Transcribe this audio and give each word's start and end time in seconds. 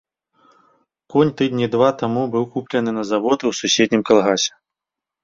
Конь 1.15 1.33
тыдні 1.41 1.67
два 1.75 1.89
таму 2.03 2.23
быў 2.37 2.43
куплены 2.55 2.91
на 2.97 3.03
завод 3.11 3.39
у 3.51 3.53
суседнім 3.59 4.01
калгасе. 4.09 4.53